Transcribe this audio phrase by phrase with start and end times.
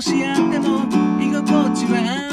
[0.00, 0.84] し合っても
[1.20, 2.31] 居心地は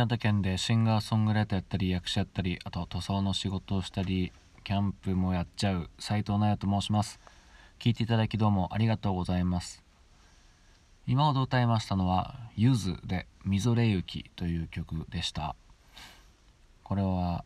[0.00, 4.32] 潟県でシンガーソングライターやったり役者やったりあと塗装の仕事をしたり
[4.64, 7.20] キャンプもやっちゃう斉藤奈也と申します。
[7.78, 9.84] 聞いていただきどうもありがとうございます。
[11.06, 15.54] 今ほど歌いましたのは「ゆず」で「みぞれ雪」という曲でした。
[16.82, 17.44] これは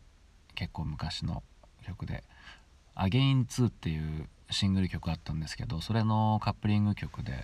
[0.53, 1.43] 結構昔の
[1.85, 2.23] 曲で
[2.95, 7.43] 「アゲイン2」っていうシングル曲あったんですけどそれのカップリング曲で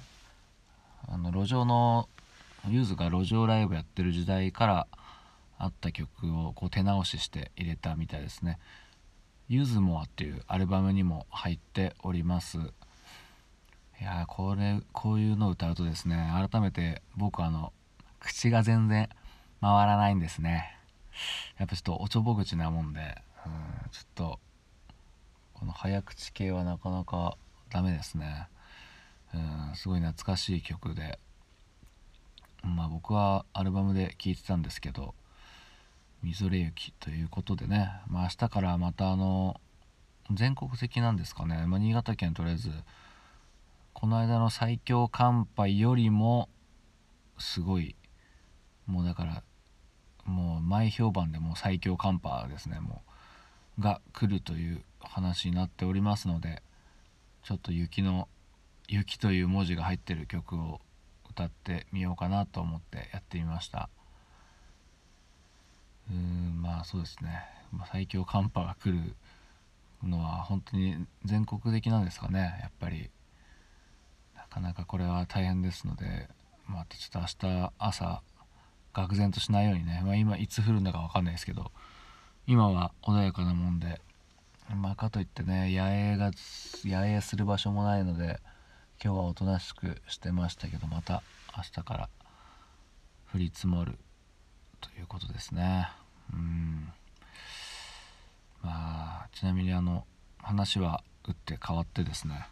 [1.06, 2.08] あの路上の
[2.70, 4.88] ゆずが路上ライブやってる時代から
[5.62, 6.08] あった曲
[6.40, 8.58] をこう手直しして入れたみたいですね。
[9.48, 12.58] ゆずモアっていうアルバムにも入っております。
[12.58, 17.72] いやこれこういうのを歌うとですね改めて僕あの
[18.20, 19.08] 口が全然
[19.62, 20.76] 回らないんですね。
[21.60, 24.40] やっぱちょっとおちょぼ口なもんで、うん、ちょっと
[25.54, 27.38] この早口系はなかなか
[27.70, 28.48] ダメですね。
[29.36, 31.20] うん、すごい懐かしい曲で。
[32.64, 35.14] まあ僕はアルバムで聴いてたんですけど
[36.24, 39.60] 「みぞれ雪」ということでね、まあ、明日からまたあの
[40.32, 42.72] 全国的なんですかね、まあ、新潟県とりあえず
[43.94, 46.50] この間の最強寒波よりも
[47.38, 47.96] すごい
[48.86, 49.44] もうだから
[50.26, 52.80] もう前評判でもう最強寒波ですね。
[52.80, 53.02] も
[53.78, 56.62] うが来るという話になっておりますので
[57.44, 58.28] ちょっと雪の
[58.88, 60.82] 「雪」という文字が入ってる曲を
[61.30, 63.90] 歌ってみようかなと思ってやってみました。
[66.12, 69.16] うんまあそうですね、まあ、最強寒波が来る
[70.04, 72.60] のは本当に全国的なんですかね。
[72.62, 73.10] やっぱり。
[74.36, 76.28] なかなかこれは大変ですので。
[76.68, 78.22] またちょっと明日朝
[78.94, 81.72] 愕然としないようにね、まあ、今いつ降るんだか分かんないですけど。
[82.48, 84.02] 今は穏やかなもんで。
[84.76, 86.32] まあかといってね野営が
[86.86, 88.40] 野営する場所もないので
[89.04, 91.24] 今日はおとなしくしてましたけどまた
[91.58, 92.10] 明日から
[93.34, 93.98] 降り積もる
[94.80, 95.90] ということですね。
[96.34, 96.92] うん。
[98.64, 100.06] まあちなみにあの
[100.38, 102.48] 話は打って変わってですね。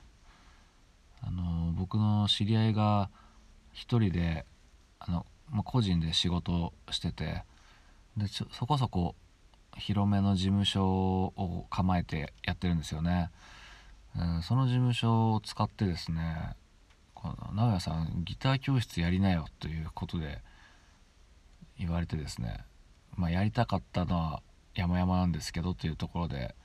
[1.21, 3.09] あの僕の知り合いが
[3.73, 4.45] 一人で
[4.99, 7.43] あの、まあ、個人で仕事をしてて
[8.17, 9.15] でそこそこ
[9.77, 13.29] 広めの事務所を構えてやってるんですよね。
[14.17, 16.55] うん、その事務所を使ってですね
[17.13, 20.41] この直哉さんギター教室やりなよということで
[21.77, 22.65] 言われてですね。
[23.15, 24.41] まあやりたかったのは
[24.75, 26.55] 山々なんですけどというところで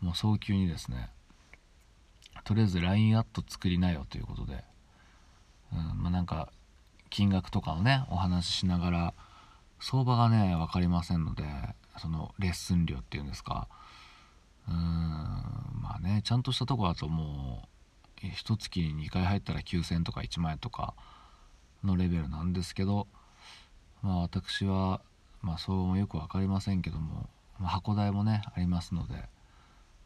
[0.00, 1.10] もう早急にですね
[2.44, 4.64] とりあえず LINE アット作りなよということで、
[5.72, 6.50] うんまあ、なんか
[7.10, 9.14] 金額とかをねお話ししながら
[9.80, 11.44] 相場がね分かりませんので
[12.00, 13.68] そのレッスン料っていうんですか
[14.68, 17.62] うーんまあねちゃんとしたとこだとも
[18.22, 20.94] う一月に2回入ったら9,000とか1万円とか
[21.84, 23.06] のレベルなんですけど
[24.02, 25.00] まあ私は
[25.42, 29.24] まあそうもよく分かりませんけども、まあ、箱代もねありますので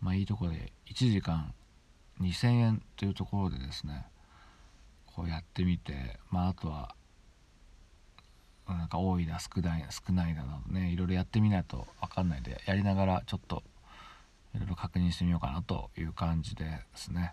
[0.00, 1.55] まあいいとこで1時間
[2.20, 4.06] 2,000円というところでですね
[5.06, 6.94] こうやってみてまああとは
[8.69, 13.62] なんか多いだ少ない少ないだなどねいろいろやってみないと分かんないでやりながらちょっと
[14.55, 17.32] いろいろ確認してみようかなという感じですね。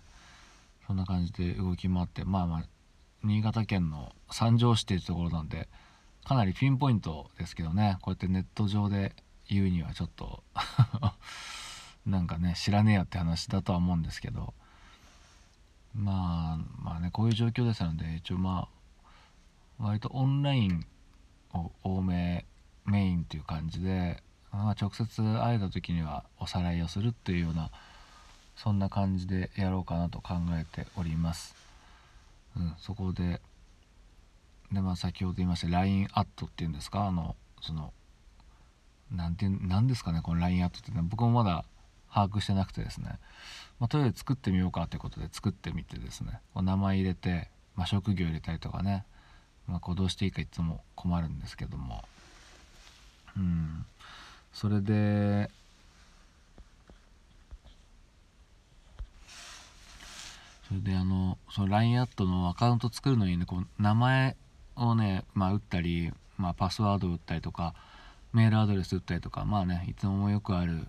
[0.86, 2.64] そんな感じで動き回ってまあまあ
[3.22, 5.68] 新潟県の三条市っていうところなんで
[6.24, 9.12] かなりピンポイントですけどねこうやってネット上で
[9.48, 10.42] 言うにはちょっと
[12.06, 14.54] なんかね知らねえよって話だとは思うんですけど
[15.94, 18.80] まあまあねこういう状況ですので一応まあ
[19.78, 20.86] 割とオンライン
[21.52, 22.46] を多め
[22.86, 27.70] メインっていう感じで、まあ、直接会えた時にはおさらいをするっていうような
[28.56, 31.54] そんな感じでやろうかなと考えております。
[32.56, 33.40] うん、そこで
[34.72, 37.92] で、まあ、先ほど言いました LINE アットっていうんですかあのその
[39.10, 41.64] なんてなんですかねこの LINE アットって、ね、僕もまだ
[42.12, 43.18] 把握してなくてですね、
[43.78, 49.04] まあ、とりあえず作ってみようかということで作ってみてですねお名前入れて、まあ、職業入れたりとかね、
[49.66, 52.04] まあ、こうどうしていいかいつも困るんですけども。
[53.36, 53.84] うん。
[54.52, 55.48] それで
[60.68, 64.36] それであのその LINE アットのアカウント作るのにねこう名前
[64.86, 67.74] をね、まあ、打ったり、まあ、パスワードを打ったりとか
[68.32, 70.86] メールアドレス打ったりとかまあねいつもよくある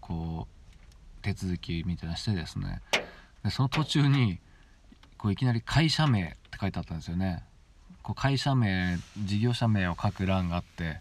[0.00, 2.80] こう手続きみたいなしてですね。
[3.44, 4.38] でその途中に
[5.18, 7.44] こういきなり会社名って書いてあったんですよね。
[8.02, 11.00] こう会社名事業者名を書く欄があって、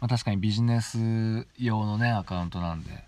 [0.00, 3.04] まあ、確かにビジネス用のねアカウントなんで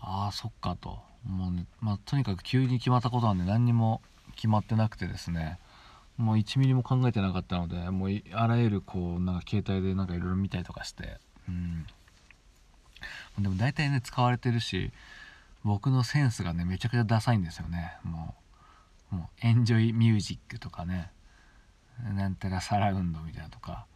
[0.00, 0.98] ああそっかと。
[1.26, 4.02] もうね、まあ、とにかく急に決まったことなんで何にも
[4.36, 5.58] 決まってなくてですね。
[6.16, 11.18] もう1ミリも考えてなかったのでもうあらゆるこうなんか携帯でなんかいろいろ見たりとかして。
[11.48, 11.86] うん。
[13.38, 14.92] でも大体ね使われてるし
[15.64, 17.96] 僕のセンスがねめちゃくちゃダサいんですよね。
[18.04, 18.34] も
[19.12, 21.10] うもうエンジョイミュージックとかね。
[22.02, 23.86] なんたらサラウンドみたいなとか。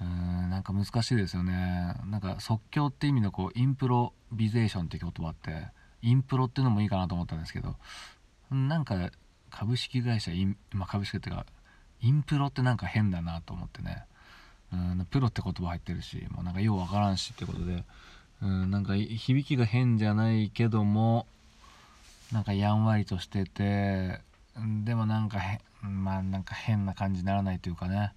[0.00, 1.94] うんなんか難しいですよね。
[2.06, 5.68] なんか即興って意味のこうインプロビゼーションって言葉って
[6.02, 7.76] インプロっていうのもいいかなと思ったんですけど
[8.50, 9.10] なんか
[9.56, 11.46] 株式会社イン、まあ、株式っていうか
[12.02, 14.04] インプロってなんか変だなと思ってね。
[14.72, 17.84] うんプロって言葉入ってるしもうなんかようわからんしってことで。
[18.42, 21.26] うんなんか響きが変じゃないけども
[22.32, 24.20] なんかやんわりとしてて
[24.84, 28.12] でもなんかへまあなんか変な感じにならないというかね。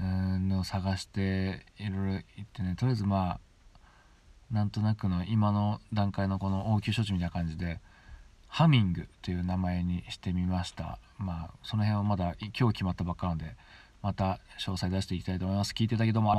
[0.00, 2.74] うんのを探していろいろ言ってね。
[2.74, 3.40] とりあえずまあ
[4.50, 7.78] なんとなくの今の段階のこの応急処置みたいな感じで
[8.50, 10.98] ハミングという名前にしてみました。
[11.18, 13.54] まあその辺はまだ今日決まったばっかなんで
[14.02, 15.72] また詳細出していきたいと思います。
[15.72, 16.32] 聞いていただきどうも